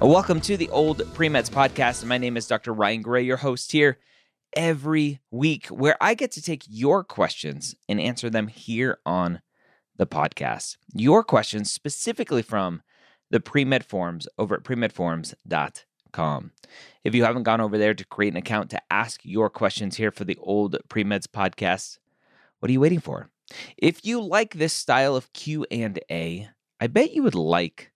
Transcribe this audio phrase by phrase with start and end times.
[0.00, 2.04] Welcome to the Old Premeds Podcast.
[2.04, 2.74] My name is Dr.
[2.74, 3.98] Ryan Gray, your host here
[4.54, 9.40] every week, where I get to take your questions and answer them here on
[9.96, 10.76] the podcast.
[10.92, 12.82] Your questions specifically from
[13.30, 16.52] the Premed Forums over at premedforums.com.
[17.02, 20.10] If you haven't gone over there to create an account to ask your questions here
[20.12, 21.98] for the Old Premeds Podcast,
[22.60, 23.30] what are you waiting for?
[23.78, 26.50] If you like this style of Q&A,
[26.80, 27.92] I bet you would like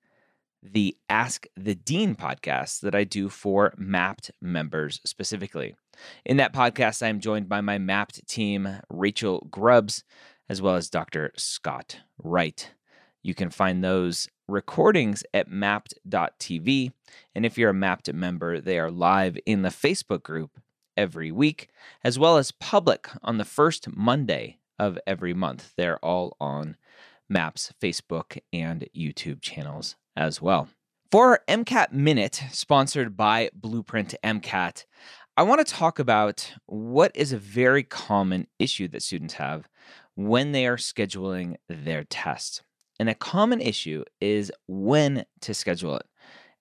[0.62, 5.74] the Ask the Dean podcast that I do for Mappd members specifically.
[6.24, 10.04] In that podcast, I am joined by my Mappd team, Rachel Grubbs,
[10.48, 11.32] as well as Dr.
[11.36, 12.72] Scott Wright.
[13.22, 16.92] You can find those recordings at mappd.tv.
[17.34, 20.58] And if you're a Mappd member, they are live in the Facebook group
[20.96, 21.68] every week,
[22.02, 25.72] as well as public on the first Monday of every month.
[25.76, 26.76] They're all on
[27.28, 30.68] MAP's Facebook and YouTube channels as well.
[31.10, 34.84] For MCAT Minute, sponsored by Blueprint MCAT,
[35.36, 39.68] I want to talk about what is a very common issue that students have
[40.14, 42.62] when they are scheduling their test.
[42.98, 46.06] And a common issue is when to schedule it.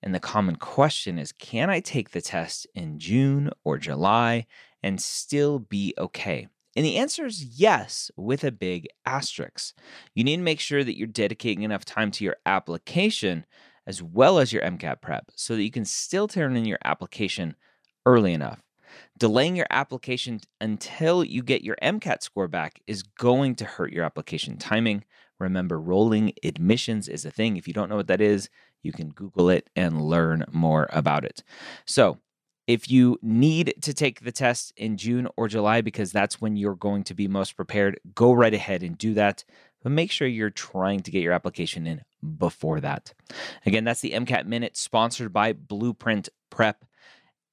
[0.02, 4.46] And the common question is can I take the test in June or July
[4.82, 6.48] and still be okay?
[6.76, 9.74] And the answer is yes, with a big asterisk.
[10.14, 13.44] You need to make sure that you're dedicating enough time to your application
[13.86, 17.56] as well as your MCAT prep so that you can still turn in your application
[18.06, 18.62] early enough.
[19.18, 24.04] Delaying your application until you get your MCAT score back is going to hurt your
[24.04, 25.04] application timing.
[25.38, 27.56] Remember, rolling admissions is a thing.
[27.56, 28.48] If you don't know what that is,
[28.82, 31.42] you can Google it and learn more about it.
[31.86, 32.18] So,
[32.70, 36.76] if you need to take the test in June or July because that's when you're
[36.76, 39.42] going to be most prepared, go right ahead and do that.
[39.82, 42.02] But make sure you're trying to get your application in
[42.38, 43.12] before that.
[43.66, 46.84] Again, that's the MCAT Minute sponsored by Blueprint Prep.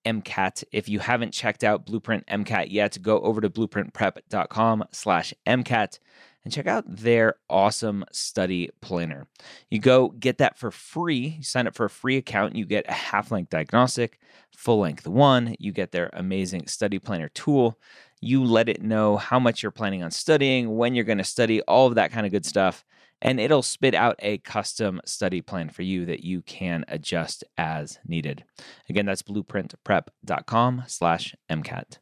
[0.05, 0.63] MCAT.
[0.71, 5.99] If you haven't checked out Blueprint MCAT yet, go over to blueprintprep.com slash MCAT
[6.47, 9.27] and check out their awesome study planner.
[9.69, 11.35] You go get that for free.
[11.39, 14.17] You sign up for a free account, you get a half length diagnostic,
[14.55, 15.57] full length one.
[15.59, 17.77] You get their amazing study planner tool.
[18.21, 21.61] You let it know how much you're planning on studying, when you're going to study,
[21.63, 22.85] all of that kind of good stuff.
[23.21, 27.99] And it'll spit out a custom study plan for you that you can adjust as
[28.07, 28.45] needed.
[28.87, 31.97] Again, that's blueprintprep.com slash MCAT.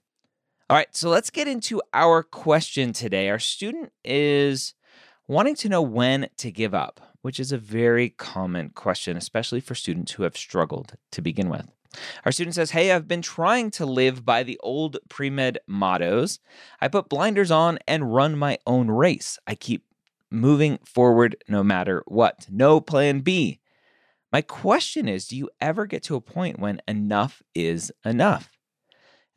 [0.67, 3.29] All right, so let's get into our question today.
[3.29, 4.73] Our student is
[5.27, 9.75] wanting to know when to give up, which is a very common question, especially for
[9.75, 11.67] students who have struggled to begin with.
[12.25, 16.39] Our student says, Hey, I've been trying to live by the old pre med mottos.
[16.81, 19.37] I put blinders on and run my own race.
[19.45, 19.85] I keep
[20.31, 22.47] moving forward no matter what.
[22.49, 23.59] No plan B.
[24.31, 28.54] My question is Do you ever get to a point when enough is enough?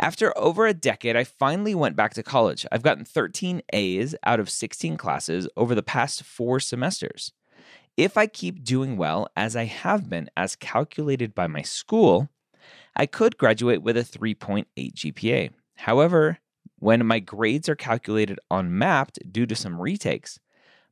[0.01, 2.65] After over a decade, I finally went back to college.
[2.71, 7.33] I've gotten 13 A's out of 16 classes over the past four semesters.
[7.97, 12.29] If I keep doing well, as I have been, as calculated by my school,
[12.95, 15.51] I could graduate with a 3.8 GPA.
[15.75, 16.39] However,
[16.79, 20.39] when my grades are calculated on Mappd due to some retakes,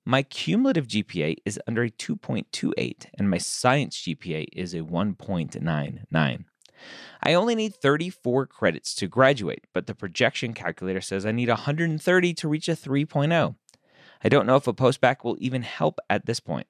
[0.05, 6.45] my cumulative GPA is under a 2.28 and my science GPA is a 1.99.
[7.23, 12.35] I only need 34 credits to graduate, but the projection calculator says I need 130
[12.35, 13.55] to reach a 3.0.
[14.23, 16.67] I don't know if a postbac will even help at this point.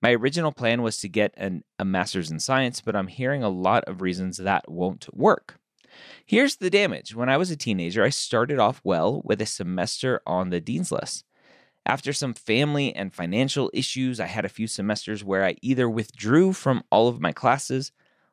[0.00, 3.48] My original plan was to get an, a master's in science, but I'm hearing a
[3.48, 5.58] lot of reasons that won't work.
[6.24, 7.14] Here's the damage.
[7.14, 10.92] When I was a teenager, I started off well with a semester on the dean's
[10.92, 11.24] list.
[11.84, 16.52] After some family and financial issues, I had a few semesters where I either withdrew
[16.52, 17.92] from all of my classes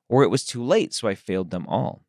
[0.10, 2.06] or it was too late, so I failed them all.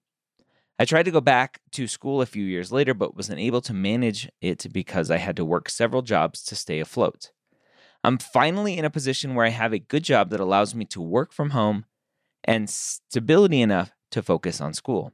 [0.78, 3.72] I tried to go back to school a few years later, but wasn't able to
[3.72, 7.30] manage it because I had to work several jobs to stay afloat.
[8.04, 11.00] I'm finally in a position where I have a good job that allows me to
[11.00, 11.86] work from home
[12.44, 15.12] and stability enough to focus on school.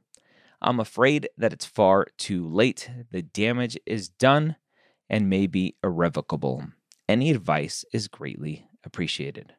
[0.61, 2.89] I'm afraid that it's far too late.
[3.11, 4.57] The damage is done
[5.09, 6.65] and may be irrevocable.
[7.07, 9.53] Any advice is greatly appreciated.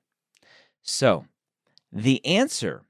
[0.82, 1.26] So,
[1.92, 2.82] the answer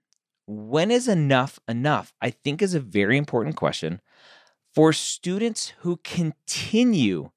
[0.46, 2.12] when is enough enough?
[2.20, 4.00] I think is a very important question
[4.74, 7.30] for students who continue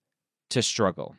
[0.50, 1.15] to struggle.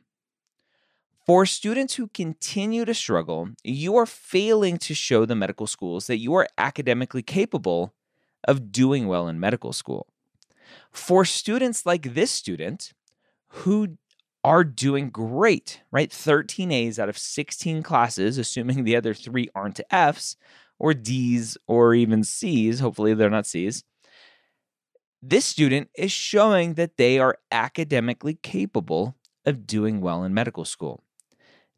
[1.26, 6.16] For students who continue to struggle, you are failing to show the medical schools that
[6.16, 7.92] you are academically capable
[8.44, 10.06] of doing well in medical school.
[10.90, 12.94] For students like this student
[13.48, 13.98] who
[14.42, 16.10] are doing great, right?
[16.10, 20.36] 13 A's out of 16 classes, assuming the other three aren't F's
[20.78, 22.80] or D's or even C's.
[22.80, 23.84] Hopefully, they're not C's.
[25.20, 31.02] This student is showing that they are academically capable of doing well in medical school.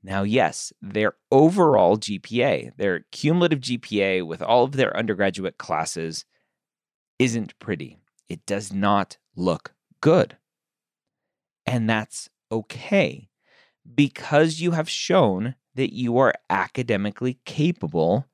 [0.03, 6.25] Now, yes, their overall GPA, their cumulative GPA with all of their undergraduate classes,
[7.19, 7.99] isn't pretty.
[8.29, 10.37] It does not look good.
[11.67, 13.29] And that's okay
[13.95, 18.27] because you have shown that you are academically capable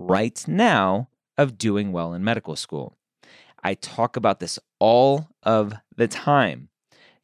[0.00, 1.08] right now
[1.38, 2.96] of doing well in medical school.
[3.62, 6.68] I talk about this all of the time.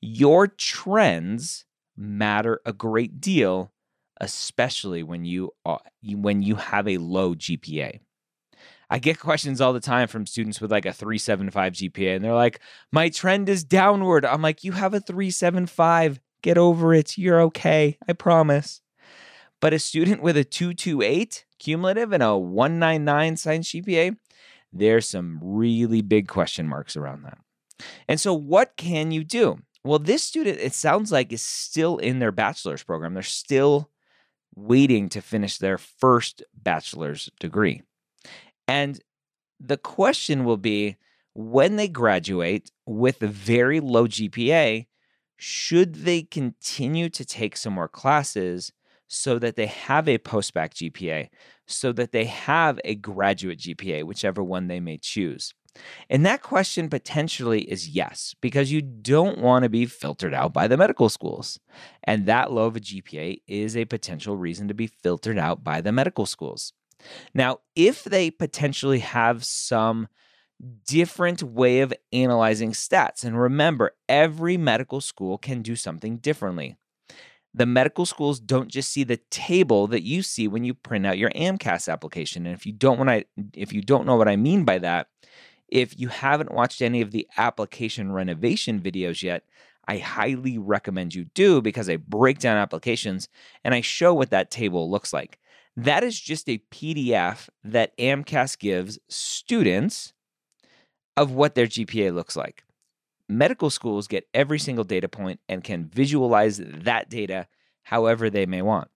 [0.00, 1.64] Your trends
[1.96, 3.73] matter a great deal
[4.20, 8.00] especially when you are, when you have a low GPA.
[8.88, 12.34] I get questions all the time from students with like a 375 GPA and they're
[12.34, 12.61] like,
[12.93, 16.20] "My trend is downward." I'm like, "You have a 375.
[16.43, 17.19] Get over it.
[17.19, 17.99] You're okay.
[18.08, 18.81] I promise."
[19.61, 24.17] But a student with a 228 cumulative and a 199 science GPA,
[24.73, 27.38] there's some really big question marks around that.
[28.08, 29.58] And so what can you do?
[29.85, 33.14] Well, this student it sounds like is still in their bachelor's program.
[33.14, 33.91] They're still
[34.55, 37.82] waiting to finish their first bachelor's degree.
[38.67, 39.00] And
[39.61, 40.97] the question will be
[41.35, 44.87] when they graduate with a very low GPA,
[45.37, 48.73] should they continue to take some more classes
[49.08, 51.29] so that they have a post-bac GPA,
[51.67, 55.53] so that they have a graduate GPA, whichever one they may choose?
[56.08, 60.69] And that question potentially is yes, because you don't want to be filtered out by
[60.69, 61.61] the medical schools.
[62.05, 65.81] And that low of a GPA is a potential reason to be filtered out by
[65.81, 66.73] the medical schools.
[67.35, 70.08] Now, if they potentially have some
[70.87, 76.76] different way of analyzing stats, and remember, every medical school can do something differently.
[77.56, 81.19] The medical schools don't just see the table that you see when you print out
[81.19, 82.47] your AMCAS application.
[82.47, 83.25] And if you don't want to,
[83.55, 85.08] if you don't know what I mean by that,
[85.69, 89.43] if you haven't watched any of the application renovation videos yet,
[89.88, 93.29] I highly recommend you do because I break down applications
[93.64, 95.38] and I show what that table looks like.
[95.76, 100.12] That is just a PDF that AMCAS gives students
[101.17, 102.65] of what their GPA looks like.
[103.28, 107.49] Medical schools get every single data point and can visualize that data
[107.82, 108.88] however they may want.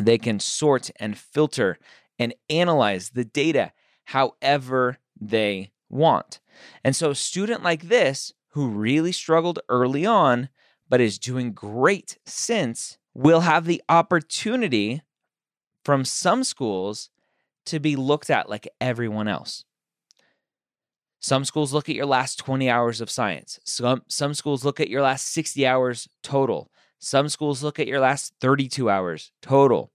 [0.00, 1.78] They can sort and filter
[2.18, 3.72] and analyze the data
[4.04, 6.40] however they want.
[6.82, 10.48] And so, a student like this who really struggled early on,
[10.88, 15.02] but is doing great since, will have the opportunity
[15.84, 17.10] from some schools
[17.66, 19.64] to be looked at like everyone else.
[21.24, 23.58] Some schools look at your last 20 hours of science.
[23.64, 26.70] Some, some schools look at your last 60 hours total.
[26.98, 29.90] Some schools look at your last 32 hours total.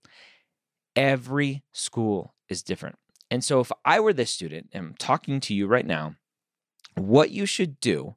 [0.96, 2.96] Every school is different.
[3.30, 6.16] And so, if I were this student and I'm talking to you right now,
[6.96, 8.16] what you should do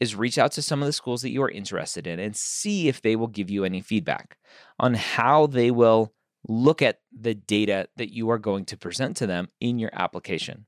[0.00, 2.88] is reach out to some of the schools that you are interested in and see
[2.88, 4.38] if they will give you any feedback
[4.78, 6.14] on how they will
[6.48, 10.64] look at the data that you are going to present to them in your application.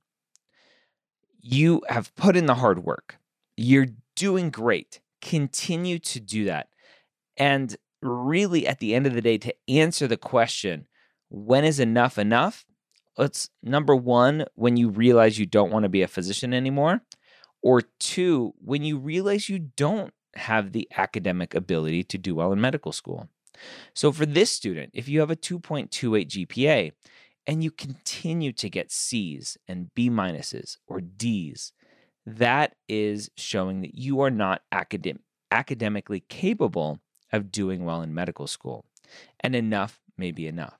[1.48, 3.18] You have put in the hard work.
[3.56, 3.86] You're
[4.16, 4.98] doing great.
[5.22, 6.70] Continue to do that.
[7.36, 10.88] And really, at the end of the day, to answer the question,
[11.28, 12.66] when is enough enough?
[13.16, 17.02] It's number one, when you realize you don't want to be a physician anymore,
[17.62, 22.60] or two, when you realize you don't have the academic ability to do well in
[22.60, 23.28] medical school.
[23.94, 25.88] So, for this student, if you have a 2.28
[26.26, 26.90] GPA
[27.46, 31.72] and you continue to get C's and B minuses or D's,
[32.26, 36.98] that is showing that you are not academic, academically capable
[37.32, 38.84] of doing well in medical school.
[39.40, 40.78] And enough may be enough.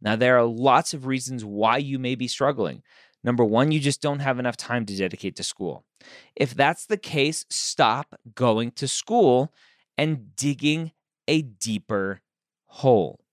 [0.00, 2.82] Now, there are lots of reasons why you may be struggling.
[3.24, 5.84] Number one, you just don't have enough time to dedicate to school.
[6.36, 9.52] If that's the case, stop going to school
[9.96, 10.92] and digging
[11.26, 12.20] a deeper
[12.66, 13.23] hole.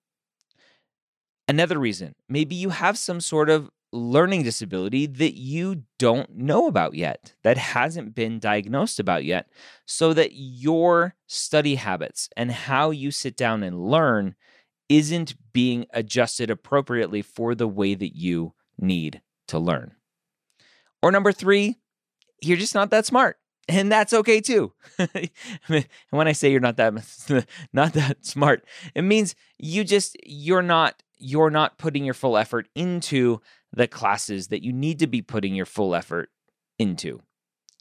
[1.48, 6.94] Another reason, maybe you have some sort of learning disability that you don't know about
[6.94, 9.50] yet, that hasn't been diagnosed about yet,
[9.86, 14.36] so that your study habits and how you sit down and learn
[14.88, 19.94] isn't being adjusted appropriately for the way that you need to learn.
[21.02, 21.78] Or number three,
[22.42, 23.38] you're just not that smart.
[23.68, 24.74] And that's okay too.
[26.10, 26.94] when I say you're not that
[27.74, 32.68] not that smart, it means you just you're not you're not putting your full effort
[32.76, 33.42] into
[33.74, 36.30] the classes that you need to be putting your full effort
[36.80, 37.22] into.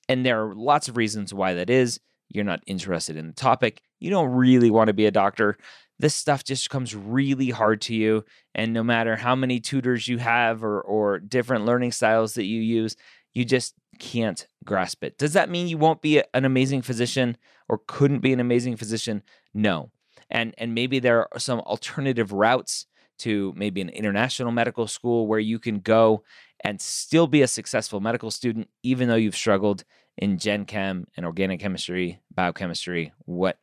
[0.08, 2.00] And there are lots of reasons why that is.
[2.28, 3.82] You're not interested in the topic.
[3.98, 5.56] You don't really want to be a doctor.
[5.98, 8.24] This stuff just comes really hard to you.
[8.54, 12.60] And no matter how many tutors you have or, or different learning styles that you
[12.60, 12.96] use,
[13.34, 15.18] you just can't grasp it.
[15.18, 17.36] Does that mean you won't be an amazing physician
[17.68, 19.22] or couldn't be an amazing physician?
[19.52, 19.90] No.
[20.30, 22.86] And and maybe there are some alternative routes
[23.20, 26.22] to maybe an international medical school where you can go
[26.62, 29.84] and still be a successful medical student even though you've struggled
[30.18, 33.58] in gen chem and organic chemistry, biochemistry, what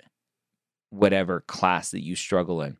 [0.89, 2.77] whatever class that you struggle in.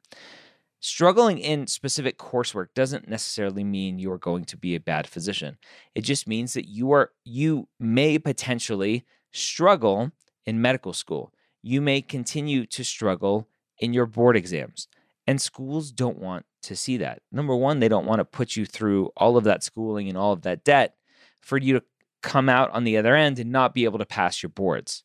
[0.79, 5.57] Struggling in specific coursework doesn't necessarily mean you're going to be a bad physician.
[5.95, 10.11] It just means that you are you may potentially struggle
[10.45, 11.33] in medical school.
[11.61, 13.47] You may continue to struggle
[13.79, 14.87] in your board exams.
[15.25, 17.21] And schools don't want to see that.
[17.31, 20.33] Number one, they don't want to put you through all of that schooling and all
[20.33, 20.95] of that debt
[21.41, 21.83] for you to
[22.21, 25.03] come out on the other end and not be able to pass your boards.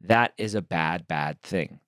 [0.00, 1.80] That is a bad, bad thing.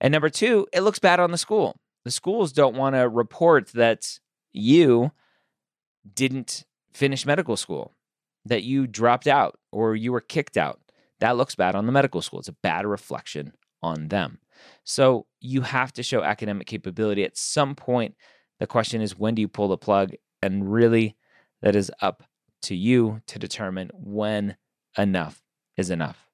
[0.00, 3.68] And number two, it looks bad on the school the schools don't want to report
[3.68, 4.18] that
[4.52, 5.10] you
[6.14, 7.94] didn't finish medical school,
[8.44, 10.80] that you dropped out or you were kicked out.
[11.20, 12.40] That looks bad on the medical school.
[12.40, 14.38] It's a bad reflection on them.
[14.84, 18.14] So you have to show academic capability at some point.
[18.60, 20.12] The question is, when do you pull the plug?
[20.42, 21.16] And really,
[21.62, 22.22] that is up
[22.62, 24.56] to you to determine when
[24.96, 25.42] enough
[25.76, 26.28] is enough.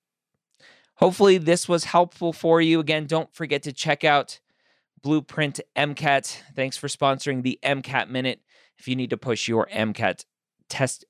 [0.97, 2.79] Hopefully, this was helpful for you.
[2.79, 4.41] Again, don't forget to check out
[5.03, 6.43] Blueprint MCAT.
[6.55, 8.41] Thanks for sponsoring the MCAT Minute.
[8.79, 10.25] If you need to push your MCAT
[10.69, 11.05] test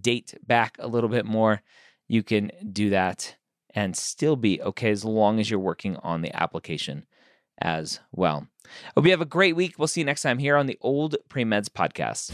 [0.00, 1.62] date back a little bit more,
[2.08, 3.36] you can do that
[3.74, 7.06] and still be okay as long as you're working on the application
[7.58, 8.46] as well.
[8.94, 9.78] Hope you have a great week.
[9.78, 12.32] We'll see you next time here on the Old Premeds Podcast.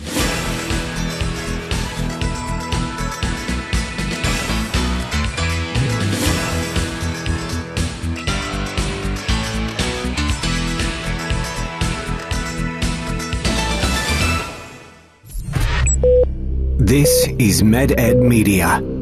[16.80, 18.98] This is MedEd Media.